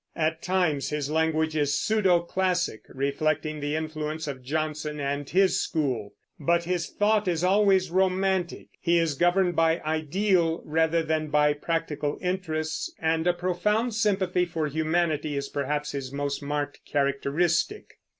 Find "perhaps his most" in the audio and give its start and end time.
15.49-16.41